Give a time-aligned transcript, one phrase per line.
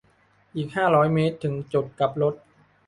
[0.55, 2.33] อีก ห้าร้อยเมตร ถึงจุดกลับรถ